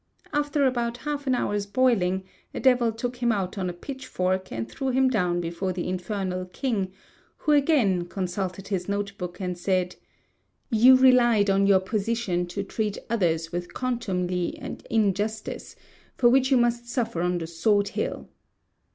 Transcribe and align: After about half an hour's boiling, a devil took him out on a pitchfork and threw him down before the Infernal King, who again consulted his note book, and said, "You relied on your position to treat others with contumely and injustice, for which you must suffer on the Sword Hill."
After 0.33 0.65
about 0.65 0.97
half 1.05 1.27
an 1.27 1.35
hour's 1.35 1.67
boiling, 1.67 2.23
a 2.55 2.59
devil 2.59 2.91
took 2.91 3.17
him 3.17 3.31
out 3.31 3.59
on 3.59 3.69
a 3.69 3.71
pitchfork 3.71 4.51
and 4.51 4.67
threw 4.67 4.87
him 4.89 5.09
down 5.11 5.39
before 5.39 5.73
the 5.73 5.87
Infernal 5.87 6.45
King, 6.45 6.91
who 7.37 7.51
again 7.51 8.05
consulted 8.05 8.69
his 8.69 8.89
note 8.89 9.15
book, 9.19 9.39
and 9.39 9.55
said, 9.55 9.97
"You 10.71 10.95
relied 10.95 11.51
on 11.51 11.67
your 11.67 11.81
position 11.81 12.47
to 12.47 12.63
treat 12.63 12.97
others 13.11 13.51
with 13.51 13.75
contumely 13.75 14.57
and 14.57 14.83
injustice, 14.89 15.75
for 16.17 16.29
which 16.29 16.49
you 16.49 16.57
must 16.57 16.87
suffer 16.89 17.21
on 17.21 17.37
the 17.37 17.45
Sword 17.45 17.89
Hill." 17.89 18.27